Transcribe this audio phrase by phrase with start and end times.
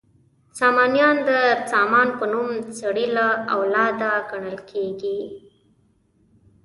[0.59, 1.29] سامانیان د
[1.71, 5.19] سامان په نوم سړي له اولاده ګڼل کیږي.